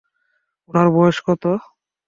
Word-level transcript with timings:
ওনার 0.69 0.87
বয়স 0.95 1.17
কত? 1.25 1.43